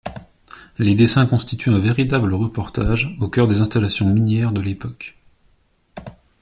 Les 0.79 0.95
dessins 0.95 1.27
constituent 1.27 1.69
un 1.75 1.77
véritable 1.77 2.33
reportage 2.33 3.15
au 3.21 3.27
cœur 3.29 3.45
des 3.45 3.61
installations 3.61 4.09
minières 4.11 4.51
de 4.51 4.59
l'époque. 4.59 5.15